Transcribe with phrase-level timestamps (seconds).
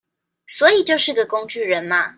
[0.47, 2.09] 所以就是個工具人嘛